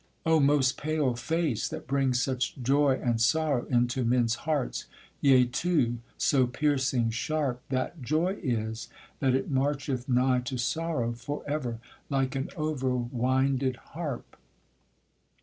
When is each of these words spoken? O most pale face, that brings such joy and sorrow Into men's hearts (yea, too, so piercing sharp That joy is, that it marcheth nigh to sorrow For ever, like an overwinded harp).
O 0.25 0.39
most 0.39 0.77
pale 0.79 1.13
face, 1.15 1.67
that 1.69 1.85
brings 1.85 2.19
such 2.19 2.59
joy 2.59 2.99
and 3.03 3.21
sorrow 3.21 3.65
Into 3.67 4.03
men's 4.03 4.33
hearts 4.49 4.85
(yea, 5.21 5.45
too, 5.45 5.99
so 6.17 6.47
piercing 6.47 7.11
sharp 7.11 7.61
That 7.69 8.01
joy 8.01 8.39
is, 8.41 8.89
that 9.19 9.35
it 9.35 9.51
marcheth 9.53 10.09
nigh 10.09 10.39
to 10.39 10.57
sorrow 10.57 11.13
For 11.13 11.47
ever, 11.47 11.77
like 12.09 12.35
an 12.35 12.47
overwinded 12.57 13.75
harp). 13.93 14.37